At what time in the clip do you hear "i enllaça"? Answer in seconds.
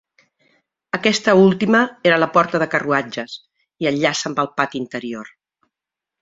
3.85-4.29